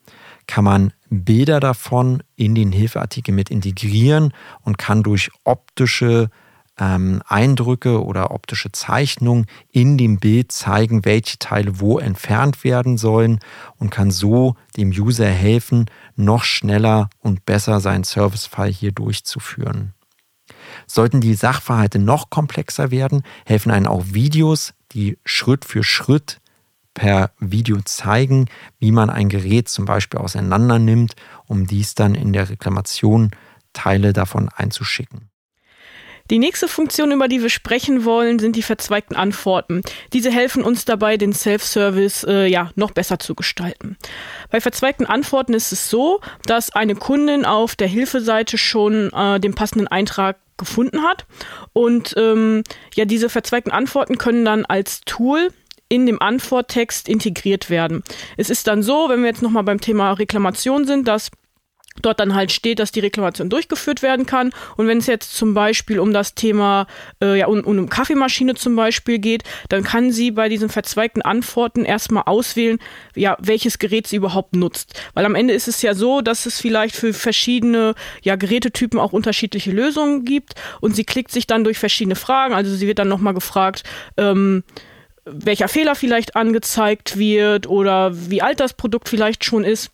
kann 0.47 0.63
man 0.63 0.93
Bilder 1.11 1.59
davon 1.59 2.23
in 2.35 2.55
den 2.55 2.71
Hilfeartikel 2.71 3.31
mit 3.31 3.51
integrieren 3.51 4.33
und 4.63 4.79
kann 4.79 5.03
durch 5.03 5.29
optische 5.43 6.31
ähm, 6.79 7.21
Eindrücke 7.27 8.03
oder 8.03 8.31
optische 8.31 8.71
Zeichnungen 8.71 9.45
in 9.71 9.99
dem 9.99 10.17
Bild 10.17 10.51
zeigen, 10.51 11.05
welche 11.05 11.37
Teile 11.37 11.79
wo 11.79 11.99
entfernt 11.99 12.63
werden 12.63 12.97
sollen 12.97 13.37
und 13.77 13.91
kann 13.91 14.09
so 14.09 14.55
dem 14.77 14.89
User 14.89 15.29
helfen, 15.29 15.91
noch 16.15 16.43
schneller 16.43 17.07
und 17.19 17.45
besser 17.45 17.79
seinen 17.79 18.03
Servicefall 18.03 18.71
hier 18.71 18.93
durchzuführen. 18.93 19.93
Sollten 20.87 21.21
die 21.21 21.33
Sachverhalte 21.33 21.99
noch 21.99 22.29
komplexer 22.29 22.91
werden, 22.91 23.23
helfen 23.45 23.71
einen 23.71 23.87
auch 23.87 24.03
Videos, 24.07 24.73
die 24.91 25.17
Schritt 25.25 25.65
für 25.65 25.83
Schritt 25.83 26.39
per 26.93 27.31
Video 27.39 27.77
zeigen, 27.83 28.47
wie 28.79 28.91
man 28.91 29.09
ein 29.09 29.29
Gerät 29.29 29.69
zum 29.69 29.85
Beispiel 29.85 30.19
auseinander 30.19 30.79
nimmt, 30.79 31.15
um 31.45 31.67
dies 31.67 31.93
dann 31.93 32.15
in 32.15 32.33
der 32.33 32.49
Reklamation 32.49 33.31
Teile 33.73 34.13
davon 34.13 34.49
einzuschicken. 34.49 35.29
Die 36.31 36.39
nächste 36.39 36.67
Funktion, 36.67 37.11
über 37.11 37.27
die 37.27 37.43
wir 37.43 37.51
sprechen 37.51 38.03
wollen, 38.03 38.39
sind 38.39 38.55
die 38.55 38.63
verzweigten 38.63 39.15
Antworten. 39.15 39.83
Diese 40.11 40.31
helfen 40.31 40.63
uns 40.63 40.83
dabei, 40.83 41.17
den 41.17 41.33
Self-Service 41.33 42.23
äh, 42.23 42.47
ja 42.47 42.71
noch 42.73 42.91
besser 42.91 43.19
zu 43.19 43.35
gestalten. 43.35 43.95
Bei 44.49 44.59
verzweigten 44.59 45.05
Antworten 45.05 45.53
ist 45.53 45.71
es 45.71 45.87
so, 45.87 46.21
dass 46.47 46.71
eine 46.73 46.95
Kundin 46.95 47.45
auf 47.45 47.75
der 47.75 47.87
Hilfeseite 47.87 48.57
schon 48.57 49.13
äh, 49.13 49.39
den 49.39 49.53
passenden 49.53 49.87
Eintrag 49.87 50.37
gefunden 50.57 51.03
hat. 51.03 51.25
Und 51.73 52.13
ähm, 52.17 52.63
ja, 52.95 53.05
diese 53.05 53.29
verzweigten 53.29 53.71
Antworten 53.71 54.17
können 54.17 54.45
dann 54.45 54.65
als 54.65 55.01
Tool 55.01 55.49
in 55.87 56.05
dem 56.05 56.21
Antworttext 56.21 57.07
integriert 57.07 57.69
werden. 57.69 58.03
Es 58.37 58.49
ist 58.49 58.67
dann 58.67 58.81
so, 58.81 59.09
wenn 59.09 59.21
wir 59.21 59.27
jetzt 59.27 59.41
nochmal 59.41 59.63
beim 59.63 59.81
Thema 59.81 60.13
Reklamation 60.13 60.85
sind, 60.85 61.07
dass 61.07 61.29
dort 62.01 62.19
dann 62.19 62.35
halt 62.35 62.51
steht, 62.51 62.79
dass 62.79 62.91
die 62.91 62.99
Reklamation 62.99 63.49
durchgeführt 63.49 64.01
werden 64.01 64.25
kann. 64.25 64.51
Und 64.77 64.87
wenn 64.87 64.97
es 64.97 65.07
jetzt 65.07 65.35
zum 65.35 65.53
Beispiel 65.53 65.99
um 65.99 66.13
das 66.13 66.35
Thema, 66.35 66.87
äh, 67.21 67.39
ja, 67.39 67.47
um, 67.47 67.61
um 67.61 67.89
Kaffeemaschine 67.89 68.55
zum 68.55 68.75
Beispiel 68.75 69.19
geht, 69.19 69.43
dann 69.69 69.83
kann 69.83 70.11
sie 70.11 70.31
bei 70.31 70.49
diesen 70.49 70.69
verzweigten 70.69 71.21
Antworten 71.21 71.85
erstmal 71.85 72.23
auswählen, 72.25 72.79
ja, 73.15 73.37
welches 73.39 73.79
Gerät 73.79 74.07
sie 74.07 74.17
überhaupt 74.17 74.55
nutzt. 74.55 74.99
Weil 75.13 75.25
am 75.25 75.35
Ende 75.35 75.53
ist 75.53 75.67
es 75.67 75.81
ja 75.81 75.93
so, 75.93 76.21
dass 76.21 76.45
es 76.45 76.59
vielleicht 76.59 76.95
für 76.95 77.13
verschiedene, 77.13 77.95
ja, 78.21 78.35
Gerätetypen 78.35 78.99
auch 78.99 79.13
unterschiedliche 79.13 79.71
Lösungen 79.71 80.25
gibt 80.25 80.55
und 80.81 80.95
sie 80.95 81.05
klickt 81.05 81.31
sich 81.31 81.47
dann 81.47 81.63
durch 81.63 81.77
verschiedene 81.77 82.15
Fragen. 82.15 82.53
Also 82.53 82.75
sie 82.75 82.87
wird 82.87 82.99
dann 82.99 83.07
nochmal 83.07 83.33
gefragt, 83.33 83.83
ähm, 84.17 84.63
welcher 85.25 85.67
Fehler 85.67 85.95
vielleicht 85.95 86.35
angezeigt 86.35 87.17
wird 87.17 87.67
oder 87.67 88.11
wie 88.29 88.41
alt 88.41 88.59
das 88.59 88.73
Produkt 88.73 89.09
vielleicht 89.09 89.43
schon 89.43 89.63
ist. 89.63 89.91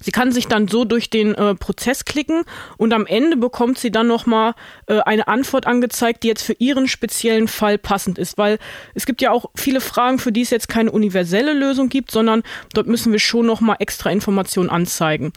Sie 0.00 0.12
kann 0.12 0.32
sich 0.32 0.46
dann 0.46 0.68
so 0.68 0.84
durch 0.84 1.10
den 1.10 1.34
äh, 1.34 1.54
Prozess 1.54 2.04
klicken 2.04 2.44
und 2.76 2.92
am 2.92 3.06
Ende 3.06 3.36
bekommt 3.36 3.78
sie 3.78 3.90
dann 3.90 4.06
nochmal 4.06 4.54
äh, 4.86 5.00
eine 5.00 5.28
Antwort 5.28 5.66
angezeigt, 5.66 6.22
die 6.22 6.28
jetzt 6.28 6.42
für 6.42 6.54
ihren 6.54 6.88
speziellen 6.88 7.48
Fall 7.48 7.78
passend 7.78 8.18
ist, 8.18 8.38
weil 8.38 8.58
es 8.94 9.06
gibt 9.06 9.20
ja 9.22 9.30
auch 9.32 9.46
viele 9.56 9.80
Fragen, 9.80 10.18
für 10.18 10.32
die 10.32 10.42
es 10.42 10.50
jetzt 10.50 10.68
keine 10.68 10.92
universelle 10.92 11.52
Lösung 11.52 11.88
gibt, 11.88 12.10
sondern 12.10 12.42
dort 12.74 12.86
müssen 12.86 13.12
wir 13.12 13.18
schon 13.18 13.46
nochmal 13.46 13.76
extra 13.80 14.10
Informationen 14.10 14.70
anzeigen. 14.70 15.32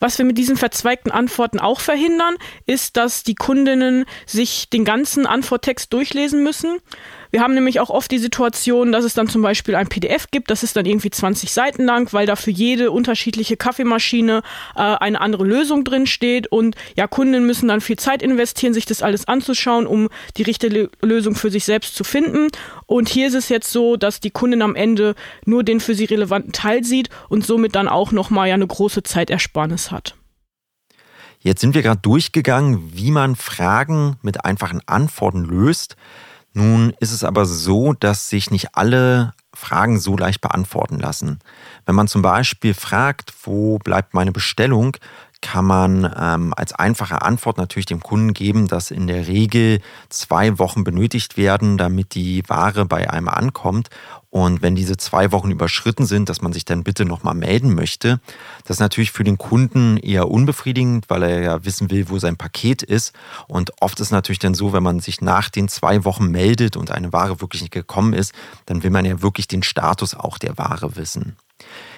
Was 0.00 0.18
wir 0.18 0.24
mit 0.24 0.38
diesen 0.38 0.56
verzweigten 0.56 1.10
Antworten 1.10 1.58
auch 1.58 1.80
verhindern, 1.80 2.36
ist, 2.66 2.96
dass 2.96 3.24
die 3.24 3.34
Kundinnen 3.34 4.04
sich 4.26 4.70
den 4.70 4.84
ganzen 4.84 5.26
Antworttext 5.26 5.92
durchlesen 5.92 6.42
müssen. 6.42 6.78
Wir 7.30 7.40
haben 7.40 7.54
nämlich 7.54 7.80
auch 7.80 7.90
oft 7.90 8.10
die 8.10 8.18
Situation, 8.18 8.92
dass 8.92 9.04
es 9.04 9.14
dann 9.14 9.28
zum 9.28 9.42
Beispiel 9.42 9.74
ein 9.74 9.88
PDF 9.88 10.26
gibt, 10.30 10.50
das 10.50 10.62
ist 10.62 10.76
dann 10.76 10.86
irgendwie 10.86 11.10
20 11.10 11.52
Seiten 11.52 11.84
lang, 11.84 12.12
weil 12.12 12.26
da 12.26 12.36
für 12.36 12.50
jede 12.50 12.90
unterschiedliche 12.90 13.56
Kaffeemaschine 13.56 14.42
äh, 14.74 14.80
eine 14.80 15.20
andere 15.20 15.44
Lösung 15.44 15.84
drin 15.84 16.06
steht 16.06 16.46
und 16.46 16.76
ja, 16.96 17.06
Kunden 17.06 17.46
müssen 17.46 17.68
dann 17.68 17.80
viel 17.80 17.98
Zeit 17.98 18.22
investieren, 18.22 18.74
sich 18.74 18.86
das 18.86 19.02
alles 19.02 19.28
anzuschauen, 19.28 19.86
um 19.86 20.08
die 20.36 20.42
richtige 20.42 20.90
Lösung 21.02 21.34
für 21.34 21.50
sich 21.50 21.64
selbst 21.64 21.94
zu 21.94 22.04
finden. 22.04 22.48
Und 22.86 23.08
hier 23.08 23.28
ist 23.28 23.34
es 23.34 23.48
jetzt 23.48 23.70
so, 23.70 23.96
dass 23.96 24.20
die 24.20 24.30
Kundin 24.30 24.62
am 24.62 24.74
Ende 24.74 25.14
nur 25.44 25.64
den 25.64 25.80
für 25.80 25.94
sie 25.94 26.06
relevanten 26.06 26.52
Teil 26.52 26.84
sieht 26.84 27.10
und 27.28 27.44
somit 27.44 27.74
dann 27.74 27.88
auch 27.88 28.12
nochmal 28.12 28.48
ja 28.48 28.54
eine 28.54 28.66
große 28.66 29.02
Zeitersparnis 29.02 29.90
hat. 29.90 30.14
Jetzt 31.40 31.60
sind 31.60 31.74
wir 31.74 31.82
gerade 31.82 32.00
durchgegangen, 32.00 32.90
wie 32.94 33.10
man 33.12 33.36
Fragen 33.36 34.16
mit 34.22 34.44
einfachen 34.44 34.80
Antworten 34.86 35.44
löst. 35.44 35.96
Nun 36.58 36.92
ist 36.98 37.12
es 37.12 37.22
aber 37.22 37.46
so, 37.46 37.92
dass 37.92 38.28
sich 38.28 38.50
nicht 38.50 38.74
alle 38.74 39.32
Fragen 39.54 40.00
so 40.00 40.16
leicht 40.16 40.40
beantworten 40.40 40.98
lassen. 40.98 41.38
Wenn 41.86 41.94
man 41.94 42.08
zum 42.08 42.20
Beispiel 42.20 42.74
fragt, 42.74 43.32
wo 43.44 43.78
bleibt 43.78 44.12
meine 44.12 44.32
Bestellung, 44.32 44.96
kann 45.40 45.64
man 45.64 46.12
ähm, 46.18 46.52
als 46.56 46.72
einfache 46.72 47.22
Antwort 47.22 47.58
natürlich 47.58 47.86
dem 47.86 48.00
Kunden 48.00 48.34
geben, 48.34 48.66
dass 48.66 48.90
in 48.90 49.06
der 49.06 49.28
Regel 49.28 49.80
zwei 50.08 50.58
Wochen 50.58 50.82
benötigt 50.82 51.36
werden, 51.36 51.78
damit 51.78 52.14
die 52.14 52.42
Ware 52.48 52.84
bei 52.84 53.08
einem 53.08 53.28
ankommt. 53.28 53.88
Und 54.30 54.60
wenn 54.62 54.74
diese 54.74 54.96
zwei 54.96 55.32
Wochen 55.32 55.50
überschritten 55.50 56.04
sind, 56.04 56.28
dass 56.28 56.42
man 56.42 56.52
sich 56.52 56.64
dann 56.64 56.84
bitte 56.84 57.04
nochmal 57.04 57.34
melden 57.34 57.74
möchte. 57.74 58.20
Das 58.64 58.76
ist 58.76 58.80
natürlich 58.80 59.12
für 59.12 59.24
den 59.24 59.38
Kunden 59.38 59.96
eher 59.96 60.28
unbefriedigend, 60.28 61.08
weil 61.08 61.22
er 61.22 61.40
ja 61.40 61.64
wissen 61.64 61.90
will, 61.90 62.10
wo 62.10 62.18
sein 62.18 62.36
Paket 62.36 62.82
ist. 62.82 63.14
Und 63.46 63.72
oft 63.80 64.00
ist 64.00 64.10
natürlich 64.10 64.40
dann 64.40 64.54
so, 64.54 64.72
wenn 64.72 64.82
man 64.82 65.00
sich 65.00 65.20
nach 65.22 65.48
den 65.48 65.68
zwei 65.68 66.04
Wochen 66.04 66.30
meldet 66.30 66.76
und 66.76 66.90
eine 66.90 67.12
Ware 67.12 67.40
wirklich 67.40 67.62
nicht 67.62 67.72
gekommen 67.72 68.12
ist, 68.12 68.34
dann 68.66 68.82
will 68.82 68.90
man 68.90 69.06
ja 69.06 69.22
wirklich 69.22 69.48
den 69.48 69.62
Status 69.62 70.14
auch 70.14 70.36
der 70.36 70.58
Ware 70.58 70.96
wissen. 70.96 71.36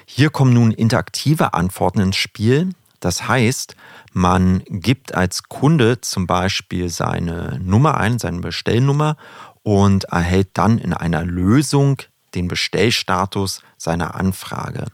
Hier 0.06 0.30
kommen 0.30 0.52
nun 0.52 0.72
interaktive 0.72 1.54
Antworten 1.54 2.00
ins 2.00 2.16
Spiel. 2.16 2.70
Das 3.00 3.26
heißt, 3.28 3.74
man 4.12 4.62
gibt 4.66 5.14
als 5.14 5.44
Kunde 5.44 6.00
zum 6.00 6.26
Beispiel 6.26 6.88
seine 6.88 7.58
Nummer 7.62 7.96
ein, 7.96 8.18
seine 8.18 8.40
Bestellnummer 8.40 9.16
und 9.62 10.04
erhält 10.04 10.50
dann 10.54 10.78
in 10.78 10.92
einer 10.92 11.24
Lösung 11.24 12.02
den 12.34 12.48
Bestellstatus 12.48 13.62
seiner 13.76 14.14
Anfrage. 14.14 14.86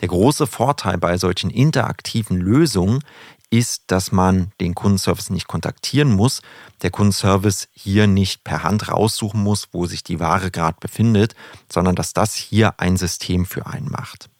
Der 0.00 0.08
große 0.08 0.46
Vorteil 0.46 0.98
bei 0.98 1.16
solchen 1.16 1.50
interaktiven 1.50 2.36
Lösungen 2.36 3.02
ist, 3.50 3.84
dass 3.88 4.12
man 4.12 4.50
den 4.60 4.74
Kundenservice 4.74 5.30
nicht 5.30 5.46
kontaktieren 5.46 6.10
muss, 6.10 6.40
der 6.80 6.90
Kundenservice 6.90 7.68
hier 7.72 8.06
nicht 8.06 8.44
per 8.44 8.62
Hand 8.62 8.88
raussuchen 8.88 9.42
muss, 9.42 9.68
wo 9.72 9.86
sich 9.86 10.02
die 10.02 10.20
Ware 10.20 10.50
gerade 10.50 10.78
befindet, 10.80 11.34
sondern 11.70 11.94
dass 11.94 12.14
das 12.14 12.34
hier 12.34 12.80
ein 12.80 12.96
System 12.96 13.44
für 13.44 13.66
einen 13.66 13.90
macht. 13.90 14.30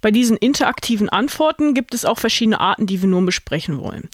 Bei 0.00 0.10
diesen 0.10 0.36
interaktiven 0.36 1.08
Antworten 1.08 1.74
gibt 1.74 1.94
es 1.94 2.04
auch 2.04 2.18
verschiedene 2.18 2.60
Arten, 2.60 2.86
die 2.86 3.02
wir 3.02 3.08
nun 3.08 3.26
besprechen 3.26 3.78
wollen. 3.80 4.08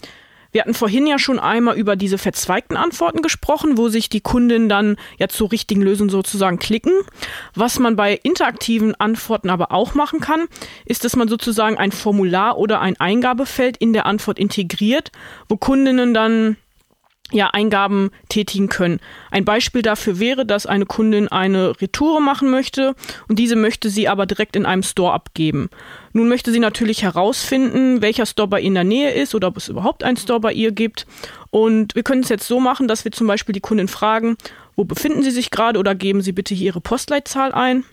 Wir 0.51 0.61
hatten 0.61 0.73
vorhin 0.73 1.05
ja 1.07 1.19
schon 1.19 1.39
einmal 1.39 1.77
über 1.77 1.95
diese 1.95 2.17
verzweigten 2.17 2.77
Antworten 2.77 3.21
gesprochen, 3.21 3.77
wo 3.77 3.89
sich 3.89 4.09
die 4.09 4.21
Kunden 4.21 4.69
dann 4.69 4.95
ja 5.19 5.27
zur 5.27 5.51
richtigen 5.51 5.81
Lösung 5.81 6.09
sozusagen 6.09 6.57
klicken. 6.57 6.93
Was 7.53 7.79
man 7.79 7.95
bei 7.95 8.19
interaktiven 8.23 8.95
Antworten 8.95 9.49
aber 9.49 9.71
auch 9.71 9.93
machen 9.93 10.19
kann, 10.19 10.45
ist, 10.85 11.03
dass 11.03 11.15
man 11.15 11.27
sozusagen 11.27 11.77
ein 11.77 11.91
Formular 11.91 12.57
oder 12.57 12.81
ein 12.81 12.99
Eingabefeld 12.99 13.77
in 13.77 13.93
der 13.93 14.05
Antwort 14.05 14.39
integriert, 14.39 15.11
wo 15.49 15.57
Kundinnen 15.57 16.13
dann 16.13 16.57
ja, 17.31 17.47
Eingaben 17.47 18.11
tätigen 18.29 18.69
können. 18.69 18.99
Ein 19.31 19.43
Beispiel 19.43 19.81
dafür 19.81 20.19
wäre, 20.19 20.45
dass 20.45 20.65
eine 20.65 20.85
Kundin 20.85 21.27
eine 21.27 21.79
Retoure 21.81 22.21
machen 22.21 22.49
möchte 22.49 22.95
und 23.27 23.37
diese 23.37 23.55
möchte 23.55 23.89
sie 23.89 24.07
aber 24.07 24.25
direkt 24.25 24.55
in 24.55 24.65
einem 24.65 24.83
Store 24.83 25.13
abgeben. 25.13 25.69
Nun 26.13 26.29
möchte 26.29 26.51
sie 26.51 26.59
natürlich 26.59 27.03
herausfinden, 27.03 28.01
welcher 28.01 28.25
Store 28.25 28.47
bei 28.47 28.61
ihr 28.61 28.67
in 28.67 28.75
der 28.75 28.85
Nähe 28.85 29.11
ist 29.11 29.35
oder 29.35 29.49
ob 29.49 29.57
es 29.57 29.67
überhaupt 29.67 30.03
einen 30.03 30.17
Store 30.17 30.39
bei 30.39 30.53
ihr 30.53 30.71
gibt. 30.71 31.05
Und 31.49 31.95
wir 31.95 32.03
können 32.03 32.23
es 32.23 32.29
jetzt 32.29 32.47
so 32.47 32.59
machen, 32.59 32.87
dass 32.87 33.03
wir 33.03 33.11
zum 33.11 33.27
Beispiel 33.27 33.53
die 33.53 33.59
Kundin 33.59 33.87
fragen, 33.87 34.37
wo 34.75 34.85
befinden 34.85 35.23
Sie 35.23 35.31
sich 35.31 35.51
gerade 35.51 35.79
oder 35.79 35.95
geben 35.95 36.21
Sie 36.21 36.31
bitte 36.31 36.55
hier 36.55 36.67
Ihre 36.67 36.81
Postleitzahl 36.81 37.51
ein. 37.51 37.83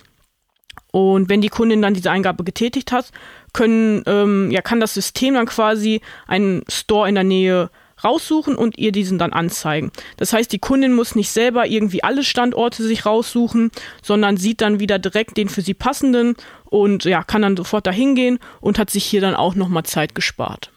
Und 0.93 1.29
wenn 1.29 1.41
die 1.41 1.49
Kundin 1.49 1.83
dann 1.83 1.95
diese 1.95 2.13
Eingabe 2.13 2.45
getätigt 2.45 2.93
hat, 2.93 3.11
können, 3.53 4.05
ähm, 4.07 4.53
ja, 4.53 4.63
kann 4.63 4.79
das 4.79 4.95
System 4.95 5.35
dann 5.35 5.47
quasi 5.47 6.01
einen 6.29 6.63
Store 6.69 7.09
in 7.09 7.17
der 7.17 7.25
Nähe 7.25 7.71
raussuchen 8.05 8.57
und 8.57 8.79
ihr 8.79 8.93
diesen 8.93 9.19
dann 9.19 9.33
anzeigen. 9.33 9.91
Das 10.17 10.33
heißt, 10.33 10.53
die 10.53 10.59
Kundin 10.59 10.93
muss 10.93 11.15
nicht 11.15 11.31
selber 11.31 11.67
irgendwie 11.67 12.05
alle 12.05 12.25
Standorte 12.25 12.83
sich 12.83 13.07
raussuchen, 13.07 13.71
sondern 14.03 14.37
sieht 14.37 14.61
dann 14.61 14.81
wieder 14.81 14.99
direkt 14.99 15.37
den 15.37 15.49
für 15.49 15.63
sie 15.63 15.75
passenden 15.75 16.37
und 16.65 17.05
ja, 17.05 17.23
kann 17.23 17.43
dann 17.43 17.57
sofort 17.57 17.87
dahin 17.87 18.15
gehen 18.15 18.39
und 18.61 18.79
hat 18.79 18.91
sich 18.91 19.05
hier 19.05 19.21
dann 19.21 19.35
auch 19.35 19.55
nochmal 19.55 19.85
Zeit 19.85 20.15
gespart. 20.15 20.71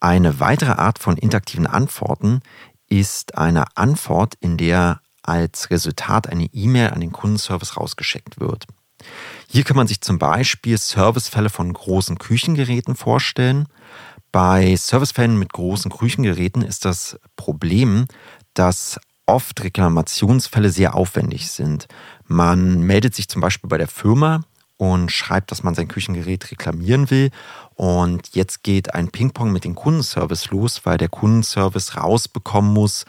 Eine 0.00 0.40
weitere 0.40 0.72
Art 0.72 0.98
von 0.98 1.16
interaktiven 1.16 1.66
Antworten 1.66 2.40
ist 2.88 3.38
eine 3.38 3.64
Antwort, 3.76 4.34
in 4.40 4.56
der 4.56 5.00
als 5.22 5.70
Resultat 5.70 6.28
eine 6.28 6.46
E-Mail 6.52 6.90
an 6.90 7.00
den 7.00 7.12
Kundenservice 7.12 7.76
rausgeschickt 7.76 8.40
wird. 8.40 8.66
Hier 9.48 9.64
kann 9.64 9.76
man 9.76 9.86
sich 9.86 10.00
zum 10.00 10.18
Beispiel 10.18 10.78
Servicefälle 10.78 11.50
von 11.50 11.72
großen 11.72 12.18
Küchengeräten 12.18 12.96
vorstellen. 12.96 13.66
Bei 14.32 14.74
Servicefällen 14.76 15.38
mit 15.38 15.52
großen 15.52 15.90
Küchengeräten 15.90 16.62
ist 16.62 16.86
das 16.86 17.18
Problem, 17.36 18.06
dass 18.54 18.98
oft 19.26 19.62
Reklamationsfälle 19.62 20.70
sehr 20.70 20.94
aufwendig 20.94 21.50
sind. 21.50 21.86
Man 22.26 22.80
meldet 22.80 23.14
sich 23.14 23.28
zum 23.28 23.42
Beispiel 23.42 23.68
bei 23.68 23.76
der 23.76 23.88
Firma 23.88 24.40
und 24.78 25.12
schreibt, 25.12 25.50
dass 25.50 25.62
man 25.62 25.74
sein 25.74 25.86
Küchengerät 25.86 26.50
reklamieren 26.50 27.10
will. 27.10 27.30
Und 27.74 28.34
jetzt 28.34 28.62
geht 28.62 28.94
ein 28.94 29.10
Ping-Pong 29.10 29.52
mit 29.52 29.64
dem 29.64 29.74
Kundenservice 29.74 30.50
los, 30.50 30.80
weil 30.84 30.96
der 30.96 31.10
Kundenservice 31.10 31.98
rausbekommen 31.98 32.72
muss, 32.72 33.04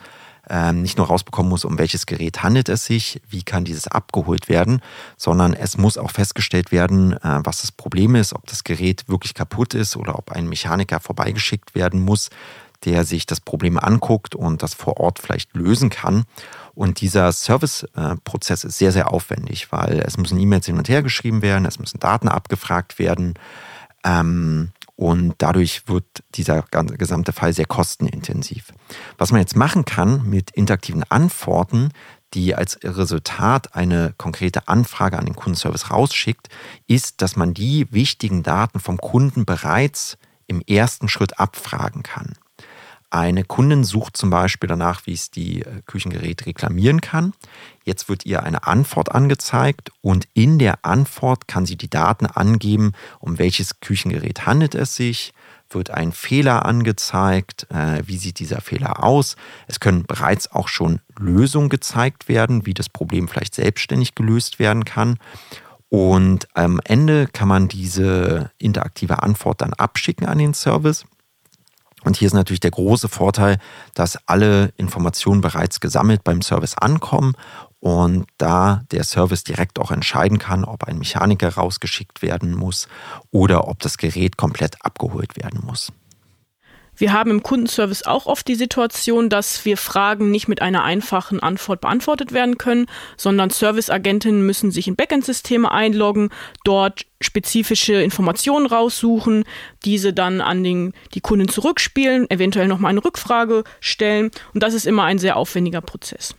ähm, 0.48 0.82
nicht 0.82 0.98
nur 0.98 1.06
rausbekommen 1.06 1.48
muss, 1.50 1.64
um 1.64 1.78
welches 1.78 2.06
Gerät 2.06 2.42
handelt 2.42 2.68
es 2.68 2.84
sich, 2.84 3.20
wie 3.28 3.42
kann 3.42 3.64
dieses 3.64 3.88
abgeholt 3.88 4.48
werden, 4.48 4.80
sondern 5.16 5.54
es 5.54 5.76
muss 5.76 5.98
auch 5.98 6.10
festgestellt 6.10 6.72
werden, 6.72 7.12
äh, 7.14 7.40
was 7.44 7.62
das 7.62 7.72
Problem 7.72 8.14
ist, 8.14 8.34
ob 8.34 8.46
das 8.46 8.64
Gerät 8.64 9.08
wirklich 9.08 9.34
kaputt 9.34 9.74
ist 9.74 9.96
oder 9.96 10.18
ob 10.18 10.32
ein 10.32 10.48
Mechaniker 10.48 11.00
vorbeigeschickt 11.00 11.74
werden 11.74 12.00
muss, 12.00 12.30
der 12.84 13.04
sich 13.04 13.26
das 13.26 13.40
Problem 13.40 13.78
anguckt 13.78 14.34
und 14.34 14.62
das 14.62 14.74
vor 14.74 14.98
Ort 14.98 15.18
vielleicht 15.18 15.54
lösen 15.56 15.90
kann. 15.90 16.24
Und 16.74 17.00
dieser 17.00 17.32
Service-Prozess 17.32 18.64
ist 18.64 18.78
sehr, 18.78 18.92
sehr 18.92 19.12
aufwendig, 19.12 19.72
weil 19.72 20.00
es 20.00 20.16
müssen 20.16 20.38
E-Mails 20.38 20.66
hin 20.66 20.76
und 20.76 20.88
her 20.88 21.02
geschrieben 21.02 21.40
werden, 21.40 21.66
es 21.66 21.78
müssen 21.78 22.00
Daten 22.00 22.28
abgefragt 22.28 22.98
werden. 22.98 23.34
Ähm, 24.04 24.72
und 24.96 25.34
dadurch 25.38 25.88
wird 25.88 26.04
dieser 26.34 26.62
gesamte 26.62 27.32
Fall 27.32 27.52
sehr 27.52 27.66
kostenintensiv. 27.66 28.72
Was 29.18 29.32
man 29.32 29.40
jetzt 29.40 29.56
machen 29.56 29.84
kann 29.84 30.28
mit 30.28 30.50
interaktiven 30.52 31.02
Antworten, 31.04 31.90
die 32.34 32.54
als 32.54 32.78
Resultat 32.82 33.74
eine 33.74 34.14
konkrete 34.18 34.68
Anfrage 34.68 35.18
an 35.18 35.26
den 35.26 35.36
Kundenservice 35.36 35.90
rausschickt, 35.90 36.48
ist, 36.86 37.22
dass 37.22 37.36
man 37.36 37.54
die 37.54 37.92
wichtigen 37.92 38.42
Daten 38.42 38.80
vom 38.80 38.98
Kunden 38.98 39.44
bereits 39.44 40.16
im 40.46 40.60
ersten 40.60 41.08
Schritt 41.08 41.38
abfragen 41.38 42.02
kann. 42.02 42.34
Eine 43.14 43.44
Kundin 43.44 43.84
sucht 43.84 44.16
zum 44.16 44.30
Beispiel 44.30 44.66
danach, 44.66 45.06
wie 45.06 45.12
es 45.12 45.30
die 45.30 45.62
äh, 45.62 45.82
Küchengeräte 45.86 46.46
reklamieren 46.46 47.00
kann. 47.00 47.32
Jetzt 47.84 48.08
wird 48.08 48.26
ihr 48.26 48.42
eine 48.42 48.66
Antwort 48.66 49.12
angezeigt 49.12 49.92
und 50.02 50.26
in 50.34 50.58
der 50.58 50.84
Antwort 50.84 51.46
kann 51.46 51.64
sie 51.64 51.76
die 51.76 51.88
Daten 51.88 52.26
angeben, 52.26 52.90
um 53.20 53.38
welches 53.38 53.78
Küchengerät 53.78 54.46
handelt 54.46 54.74
es 54.74 54.96
sich, 54.96 55.32
wird 55.70 55.92
ein 55.92 56.10
Fehler 56.10 56.66
angezeigt, 56.66 57.68
äh, 57.70 58.02
wie 58.04 58.16
sieht 58.16 58.40
dieser 58.40 58.60
Fehler 58.60 59.04
aus. 59.04 59.36
Es 59.68 59.78
können 59.78 60.06
bereits 60.06 60.50
auch 60.50 60.66
schon 60.66 60.98
Lösungen 61.16 61.68
gezeigt 61.68 62.28
werden, 62.28 62.66
wie 62.66 62.74
das 62.74 62.88
Problem 62.88 63.28
vielleicht 63.28 63.54
selbstständig 63.54 64.16
gelöst 64.16 64.58
werden 64.58 64.84
kann. 64.84 65.18
Und 65.88 66.48
am 66.54 66.80
Ende 66.82 67.28
kann 67.28 67.46
man 67.46 67.68
diese 67.68 68.50
interaktive 68.58 69.22
Antwort 69.22 69.60
dann 69.60 69.72
abschicken 69.72 70.26
an 70.26 70.38
den 70.38 70.52
Service. 70.52 71.04
Und 72.04 72.16
hier 72.16 72.26
ist 72.26 72.34
natürlich 72.34 72.60
der 72.60 72.70
große 72.70 73.08
Vorteil, 73.08 73.58
dass 73.94 74.18
alle 74.26 74.72
Informationen 74.76 75.40
bereits 75.40 75.80
gesammelt 75.80 76.22
beim 76.22 76.42
Service 76.42 76.76
ankommen 76.76 77.34
und 77.80 78.26
da 78.38 78.82
der 78.92 79.04
Service 79.04 79.44
direkt 79.44 79.78
auch 79.78 79.90
entscheiden 79.90 80.38
kann, 80.38 80.64
ob 80.64 80.84
ein 80.84 80.98
Mechaniker 80.98 81.54
rausgeschickt 81.54 82.22
werden 82.22 82.54
muss 82.54 82.88
oder 83.30 83.68
ob 83.68 83.80
das 83.80 83.98
Gerät 83.98 84.36
komplett 84.36 84.76
abgeholt 84.82 85.36
werden 85.36 85.60
muss. 85.64 85.92
Wir 86.96 87.12
haben 87.12 87.30
im 87.30 87.42
Kundenservice 87.42 88.04
auch 88.04 88.26
oft 88.26 88.46
die 88.46 88.54
Situation, 88.54 89.28
dass 89.28 89.64
wir 89.64 89.76
Fragen 89.76 90.30
nicht 90.30 90.48
mit 90.48 90.62
einer 90.62 90.84
einfachen 90.84 91.40
Antwort 91.40 91.80
beantwortet 91.80 92.32
werden 92.32 92.58
können, 92.58 92.86
sondern 93.16 93.50
Serviceagentinnen 93.50 94.44
müssen 94.46 94.70
sich 94.70 94.86
in 94.86 94.96
Backend-Systeme 94.96 95.70
einloggen, 95.70 96.30
dort 96.64 97.06
spezifische 97.20 97.94
Informationen 97.94 98.66
raussuchen, 98.66 99.44
diese 99.84 100.12
dann 100.12 100.40
an 100.40 100.62
den, 100.62 100.92
die 101.14 101.20
Kunden 101.20 101.48
zurückspielen, 101.48 102.30
eventuell 102.30 102.68
nochmal 102.68 102.90
eine 102.90 103.04
Rückfrage 103.04 103.64
stellen 103.80 104.30
und 104.52 104.62
das 104.62 104.74
ist 104.74 104.86
immer 104.86 105.04
ein 105.04 105.18
sehr 105.18 105.36
aufwendiger 105.36 105.80
Prozess. 105.80 106.36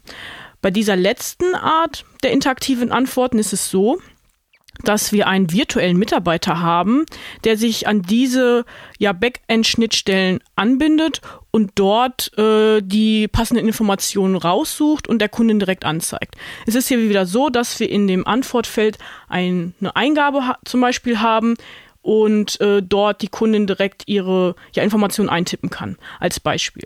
Bei 0.62 0.72
dieser 0.72 0.96
letzten 0.96 1.54
Art 1.54 2.06
der 2.24 2.32
interaktiven 2.32 2.92
Antworten 2.92 3.38
ist 3.38 3.54
es 3.54 3.70
so, 3.70 4.00
dass 4.84 5.12
wir 5.12 5.28
einen 5.28 5.52
virtuellen 5.52 5.98
Mitarbeiter 5.98 6.60
haben, 6.60 7.06
der 7.44 7.58
sich 7.58 7.88
an 7.88 8.02
diese 8.02 8.66
ja, 9.00 9.14
Backend-Schnittstellen 9.14 10.40
anbindet 10.56 11.22
und 11.52 11.72
dort 11.76 12.38
äh, 12.38 12.82
die 12.82 13.28
passenden 13.28 13.66
Informationen 13.66 14.36
raussucht 14.36 15.08
und 15.08 15.20
der 15.20 15.30
Kundin 15.30 15.60
direkt 15.60 15.86
anzeigt. 15.86 16.36
Es 16.66 16.76
ist 16.76 16.88
hier 16.88 17.10
wieder 17.10 17.26
so, 17.26 17.50
dass 17.50 17.80
wir 17.80 17.90
in 17.90 18.08
dem 18.08 18.28
Antwortfeld 18.28 18.98
ein, 19.28 19.74
eine 19.80 19.96
Eingabe 19.96 20.56
zum 20.66 20.82
Beispiel 20.82 21.22
haben 21.22 21.56
und 22.02 22.60
äh, 22.62 22.84
dort 22.84 23.22
die 23.22 23.30
Kundin 23.30 23.68
direkt 23.68 24.04
ihre 24.06 24.56
ja, 24.74 24.84
Informationen 24.84 25.30
eintippen 25.30 25.70
kann, 25.70 25.98
als 26.20 26.40
Beispiel. 26.40 26.84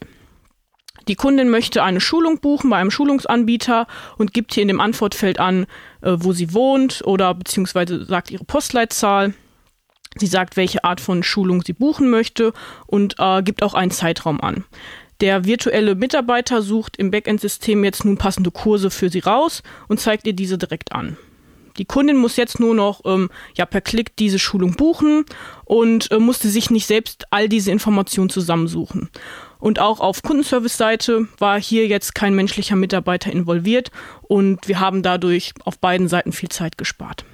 Die 1.10 1.16
Kundin 1.16 1.50
möchte 1.50 1.82
eine 1.82 2.00
Schulung 2.00 2.39
buchen 2.39 2.70
bei 2.70 2.78
einem 2.78 2.92
Schulungsanbieter 2.92 3.88
und 4.20 4.32
gibt 4.32 4.54
hier 4.54 4.62
in 4.62 4.68
dem 4.68 4.80
Antwortfeld 4.80 5.39
an, 5.39 5.66
äh, 6.01 6.12
wo 6.18 6.34
sie 6.34 6.54
wohnt 6.54 7.01
oder 7.04 7.34
beziehungsweise 7.34 8.06
sagt 8.06 8.30
ihre 8.30 8.44
Postleitzahl. 8.44 9.34
Sie 10.18 10.28
sagt, 10.28 10.56
welche 10.56 10.84
Art 10.84 11.01
von 11.01 11.24
Schulung 11.24 11.63
sie 11.66 11.74
buchen 11.74 12.12
möchte 12.12 12.54
und 12.86 13.16
äh, 13.18 13.42
gibt 13.42 13.63
auch 13.63 13.74
einen 13.74 13.89
Zeitraum 13.89 14.39
an. 14.39 14.66
Der 15.20 15.46
virtuelle 15.46 15.96
Mitarbeiter 15.96 16.62
sucht 16.62 16.96
im 16.98 17.10
Backend-System 17.10 17.84
jetzt 17.84 18.06
nun 18.06 18.18
passende 18.18 18.51
Kurse 18.51 18.92
für 18.92 19.10
sie 19.10 19.20
raus 19.20 19.63
und 19.88 20.00
zeigt 20.00 20.28
ihr 20.28 20.34
diese 20.34 20.60
direkt 20.60 20.92
an. 20.92 21.18
Die 21.80 21.86
Kundin 21.86 22.18
muss 22.18 22.36
jetzt 22.36 22.60
nur 22.60 22.75
noch 22.75 23.01
ähm, 23.06 23.30
ja, 23.56 23.66
per 23.66 23.82
Klick 23.82 24.16
diese 24.18 24.38
Schulung 24.38 24.75
buchen 24.75 25.25
und 25.66 26.12
äh, 26.12 26.20
musste 26.20 26.50
sich 26.50 26.70
nicht 26.70 26.86
selbst 26.86 27.25
all 27.32 27.50
diese 27.50 27.72
Informationen 27.72 28.30
zusammensuchen. 28.30 29.10
Und 29.60 29.80
auch 29.80 30.00
auf 30.00 30.24
Kundenservice-Seite 30.24 31.28
war 31.38 31.60
hier 31.60 31.86
jetzt 31.88 32.16
kein 32.16 32.34
menschlicher 32.34 32.78
Mitarbeiter 32.78 33.32
involviert 33.32 33.92
und 34.22 34.68
wir 34.68 34.80
haben 34.80 35.04
dadurch 35.04 35.54
auf 35.66 35.80
beiden 35.80 36.08
Seiten 36.08 36.32
viel 36.32 36.50
Zeit 36.50 36.78
gespart. 36.78 37.25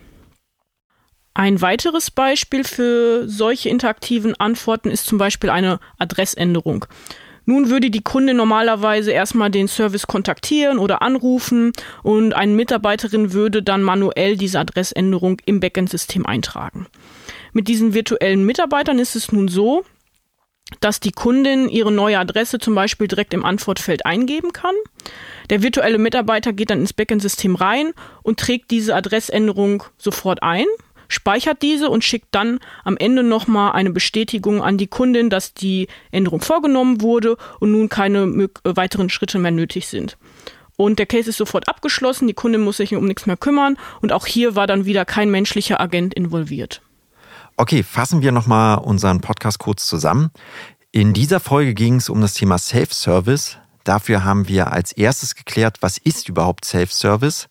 Ein 1.36 1.62
weiteres 1.62 2.12
Beispiel 2.12 2.64
für 2.64 3.28
solche 3.28 3.70
interaktiven 3.70 4.36
Antworten 4.40 4.90
ist 4.90 5.06
zum 5.06 5.18
Beispiel 5.18 5.50
eine 5.50 5.80
Adressänderung. 6.00 6.86
Nun 7.46 7.70
würde 7.70 7.92
die 7.92 8.02
Kunde 8.02 8.34
normalerweise 8.34 9.12
erstmal 9.12 9.52
den 9.52 9.68
Service 9.68 10.08
kontaktieren 10.08 10.80
oder 10.80 11.04
anrufen 11.04 11.74
und 12.02 12.34
eine 12.34 12.54
Mitarbeiterin 12.54 13.34
würde 13.34 13.62
dann 13.62 13.84
manuell 13.84 14.36
diese 14.36 14.60
Adressänderung 14.60 15.40
im 15.46 15.60
Backend-System 15.60 16.26
eintragen. 16.26 16.88
Mit 17.54 17.68
diesen 17.68 17.94
virtuellen 17.94 18.46
Mitarbeitern 18.46 18.98
ist 18.98 19.16
es 19.16 19.32
nun 19.32 19.48
so, 19.48 19.86
dass 20.80 21.00
die 21.00 21.12
Kundin 21.12 21.70
ihre 21.70 21.92
neue 21.92 22.20
Adresse 22.20 22.60
zum 22.60 22.76
Beispiel 22.76 23.08
direkt 23.08 23.34
im 23.34 23.46
Antwortfeld 23.46 24.06
eingeben 24.06 24.52
kann. 24.52 24.76
Der 25.50 25.62
virtuelle 25.62 26.00
Mitarbeiter 26.00 26.54
geht 26.54 26.72
dann 26.72 26.80
ins 26.80 26.94
Backend-System 26.94 27.56
rein 27.56 27.94
und 28.24 28.40
trägt 28.40 28.72
diese 28.72 28.96
Adressänderung 28.96 29.84
sofort 29.98 30.42
ein, 30.42 30.66
speichert 31.08 31.62
diese 31.62 31.90
und 31.90 32.04
schickt 32.04 32.30
dann 32.32 32.60
am 32.84 32.98
Ende 32.98 33.22
nochmal 33.22 33.74
eine 33.74 33.92
Bestätigung 33.92 34.64
an 34.64 34.78
die 34.78 34.88
Kundin, 34.88 35.30
dass 35.30 35.54
die 35.54 35.88
Änderung 36.12 36.42
vorgenommen 36.42 37.02
wurde 37.02 37.38
und 37.60 37.72
nun 37.72 37.90
keine 37.90 38.24
äh, 38.24 38.50
weiteren 38.64 39.10
Schritte 39.10 39.38
mehr 39.38 39.52
nötig 39.52 39.88
sind. 39.88 40.18
Und 40.78 41.00
der 41.00 41.06
Case 41.06 41.30
ist 41.30 41.38
sofort 41.38 41.70
abgeschlossen, 41.70 42.28
die 42.28 42.34
Kundin 42.34 42.62
muss 42.62 42.78
sich 42.78 42.96
um 42.96 43.06
nichts 43.06 43.28
mehr 43.28 43.38
kümmern 43.38 43.78
und 44.02 44.12
auch 44.12 44.26
hier 44.26 44.56
war 44.56 44.68
dann 44.68 44.86
wieder 44.86 45.06
kein 45.06 45.30
menschlicher 45.30 45.80
Agent 45.80 46.14
involviert. 46.16 46.82
Okay, 47.58 47.84
fassen 47.84 48.22
wir 48.22 48.34
nochmal 48.34 48.80
unseren 48.80 49.22
Podcast 49.22 49.60
kurz 49.60 49.88
zusammen. 49.88 50.30
In 50.92 51.14
dieser 51.14 51.40
Folge 51.40 51.74
ging 51.74 51.96
es 51.96 52.10
um 52.10 52.20
das 52.20 52.34
Thema 52.34 52.58
Self-Service. 52.58 53.58
Dafür 53.86 54.26
haben 54.26 54.50
wir 54.50 54.74
als 54.74 54.92
erstes 54.92 55.36
geklärt, 55.36 55.78
was 55.80 55.98
ist 55.98 56.28
überhaupt 56.28 56.66
Self-Service. 56.66 57.48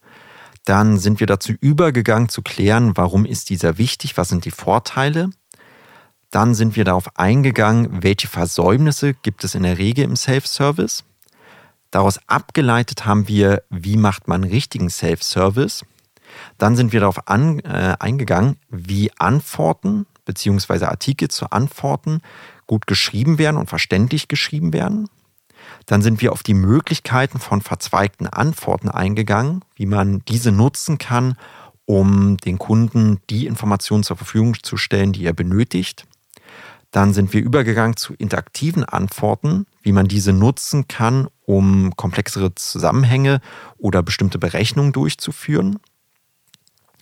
Dann 0.67 0.99
sind 0.99 1.21
wir 1.21 1.27
dazu 1.27 1.53
übergegangen 1.59 2.29
zu 2.29 2.43
klären, 2.43 2.99
warum 2.99 3.25
ist 3.25 3.49
dieser 3.49 3.79
wichtig, 3.79 4.19
was 4.19 4.29
sind 4.29 4.45
die 4.45 4.51
Vorteile. 4.51 5.31
Dann 6.31 6.55
sind 6.55 6.77
wir 6.77 6.85
darauf 6.85 7.17
eingegangen, 7.17 8.03
welche 8.03 8.29
Versäumnisse 8.29 9.15
gibt 9.15 9.43
es 9.43 9.55
in 9.55 9.63
der 9.63 9.79
Regel 9.79 10.05
im 10.05 10.17
Self-Service. 10.17 11.05
Daraus 11.91 12.21
abgeleitet 12.27 13.07
haben 13.07 13.27
wir, 13.27 13.63
wie 13.71 13.97
macht 13.97 14.29
man 14.29 14.45
richtigen 14.45 14.91
Self-Service. 14.91 15.87
Dann 16.59 16.77
sind 16.77 16.93
wir 16.93 17.01
darauf 17.01 17.29
an, 17.29 17.61
äh, 17.61 17.97
eingegangen, 17.99 18.57
wie 18.71 19.11
Antworten 19.19 20.07
bzw. 20.25 20.87
Artikel 20.87 21.29
zu 21.29 21.51
Antworten 21.51 22.21
gut 22.67 22.87
geschrieben 22.87 23.39
werden 23.39 23.57
und 23.57 23.69
verständlich 23.69 24.29
geschrieben 24.29 24.73
werden. 24.73 25.09
Dann 25.87 26.03
sind 26.03 26.21
wir 26.21 26.33
auf 26.33 26.43
die 26.43 26.55
Möglichkeiten 26.55 27.39
von 27.39 27.61
verzweigten 27.61 28.27
Antworten 28.27 28.89
eingegangen, 28.89 29.63
wie 29.77 29.87
man 29.87 30.23
diese 30.29 30.53
nutzen 30.53 30.99
kann, 30.99 31.37
um 31.87 32.37
den 32.39 32.59
Kunden 32.59 33.21
die 33.29 33.47
Informationen 33.47 34.03
zur 34.03 34.17
Verfügung 34.17 34.57
zu 34.63 34.77
stellen, 34.77 35.13
die 35.13 35.25
er 35.25 35.35
benötigt. 35.35 36.07
Dann 36.91 37.13
sind 37.13 37.33
wir 37.33 37.43
übergegangen 37.43 37.97
zu 37.97 38.15
interaktiven 38.15 38.85
Antworten, 38.85 39.67
wie 39.83 39.93
man 39.93 40.07
diese 40.07 40.33
nutzen 40.33 40.87
kann, 40.87 41.27
um 41.45 41.95
komplexere 41.97 42.55
Zusammenhänge 42.55 43.41
oder 43.77 44.03
bestimmte 44.03 44.39
Berechnungen 44.39 44.93
durchzuführen. 44.93 45.81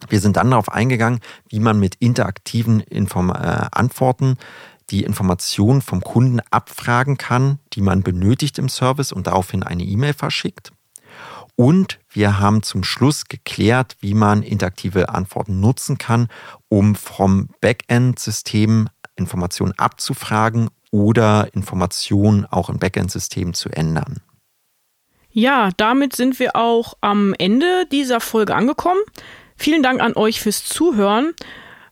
Wir 0.09 0.21
sind 0.21 0.37
dann 0.37 0.51
darauf 0.51 0.71
eingegangen, 0.71 1.21
wie 1.49 1.61
man 1.61 1.79
mit 1.79 1.97
interaktiven 1.97 2.81
Inform 2.81 3.31
äh, 3.31 3.67
Antworten 3.73 4.37
die 4.91 5.05
Informationen 5.05 5.81
vom 5.81 6.03
Kunden 6.03 6.41
abfragen 6.51 7.17
kann, 7.17 7.59
die 7.73 7.81
man 7.81 8.03
benötigt 8.03 8.59
im 8.59 8.69
Service 8.69 9.13
und 9.13 9.27
daraufhin 9.27 9.63
eine 9.63 9.85
E-Mail 9.85 10.13
verschickt. 10.13 10.73
Und 11.57 11.99
wir 12.11 12.41
haben 12.41 12.63
zum 12.63 12.83
Schluss 12.83 13.27
geklärt, 13.27 13.97
wie 14.01 14.15
man 14.15 14.43
interaktive 14.43 15.11
Antworten 15.11 15.61
nutzen 15.61 15.99
kann, 15.99 16.29
um 16.69 16.95
vom 16.95 17.49
Backend-System 17.61 18.89
Informationen 19.17 19.73
abzufragen 19.79 20.71
oder 20.91 21.49
Informationen 21.55 22.47
auch 22.47 22.69
im 22.69 22.79
Backend-System 22.79 23.55
zu 23.55 23.69
ändern. 23.69 24.21
Ja, 25.31 25.71
damit 25.77 26.15
sind 26.15 26.39
wir 26.39 26.57
auch 26.57 26.95
am 27.01 27.35
Ende 27.39 27.87
dieser 27.91 28.21
Folge 28.21 28.55
angekommen. 28.55 29.01
Vielen 29.63 29.85
Dank 29.85 30.03
an 30.03 30.15
euch 30.17 30.41
fürs 30.41 30.65
Zuhören. 30.65 31.35